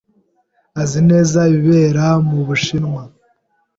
[0.81, 3.01] Azi neza ibibera mu Bushinwa.